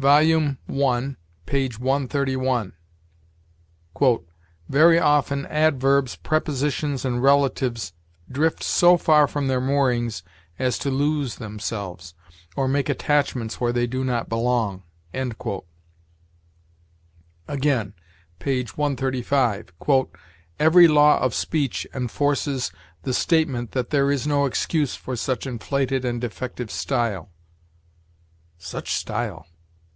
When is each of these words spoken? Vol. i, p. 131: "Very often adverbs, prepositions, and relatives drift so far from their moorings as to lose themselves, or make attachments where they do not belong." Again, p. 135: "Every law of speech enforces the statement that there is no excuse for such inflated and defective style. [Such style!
Vol. 0.00 0.54
i, 0.84 1.16
p. 1.44 1.68
131: 1.76 2.72
"Very 4.68 4.96
often 5.00 5.46
adverbs, 5.46 6.14
prepositions, 6.14 7.04
and 7.04 7.20
relatives 7.20 7.92
drift 8.30 8.62
so 8.62 8.96
far 8.96 9.26
from 9.26 9.48
their 9.48 9.60
moorings 9.60 10.22
as 10.56 10.78
to 10.78 10.90
lose 10.92 11.34
themselves, 11.34 12.14
or 12.54 12.68
make 12.68 12.88
attachments 12.88 13.60
where 13.60 13.72
they 13.72 13.88
do 13.88 14.04
not 14.04 14.28
belong." 14.28 14.84
Again, 17.48 17.92
p. 18.38 18.62
135: 18.62 19.72
"Every 20.60 20.86
law 20.86 21.18
of 21.18 21.34
speech 21.34 21.88
enforces 21.92 22.70
the 23.02 23.12
statement 23.12 23.72
that 23.72 23.90
there 23.90 24.12
is 24.12 24.28
no 24.28 24.46
excuse 24.46 24.94
for 24.94 25.16
such 25.16 25.44
inflated 25.44 26.04
and 26.04 26.20
defective 26.20 26.70
style. 26.70 27.30
[Such 28.58 28.92
style! 28.94 29.48